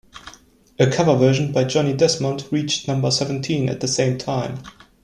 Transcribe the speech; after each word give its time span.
A 0.79 0.87
cover 0.89 1.15
version 1.15 1.51
by 1.51 1.63
Johnny 1.63 1.93
Desmond 1.93 2.47
reached 2.51 2.87
number 2.87 3.11
seventeen 3.11 3.69
at 3.69 3.81
the 3.81 3.87
same 3.87 4.17
time. 4.17 4.63